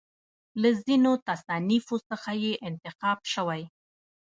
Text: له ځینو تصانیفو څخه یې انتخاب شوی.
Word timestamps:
له 0.61 0.69
ځینو 0.85 1.11
تصانیفو 1.27 1.95
څخه 2.09 2.31
یې 2.43 2.53
انتخاب 2.69 3.19
شوی. 3.33 3.61